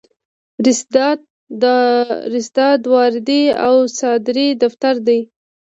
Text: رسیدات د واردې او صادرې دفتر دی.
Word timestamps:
رسیدات 2.35 2.79
د 2.83 2.87
واردې 2.95 3.43
او 3.65 3.75
صادرې 3.99 4.47
دفتر 4.63 4.95
دی. 5.07 5.19